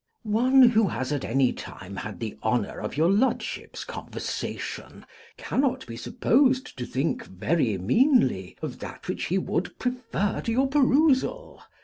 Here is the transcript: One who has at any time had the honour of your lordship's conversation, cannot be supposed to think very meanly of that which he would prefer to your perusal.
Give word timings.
One 0.23 0.63
who 0.69 0.87
has 0.87 1.11
at 1.11 1.23
any 1.23 1.53
time 1.53 1.95
had 1.97 2.19
the 2.19 2.35
honour 2.41 2.79
of 2.81 2.97
your 2.97 3.07
lordship's 3.07 3.83
conversation, 3.83 5.05
cannot 5.37 5.85
be 5.85 5.95
supposed 5.95 6.75
to 6.79 6.87
think 6.87 7.23
very 7.27 7.77
meanly 7.77 8.57
of 8.63 8.79
that 8.79 9.07
which 9.07 9.25
he 9.25 9.37
would 9.37 9.77
prefer 9.77 10.41
to 10.41 10.51
your 10.51 10.67
perusal. 10.69 11.61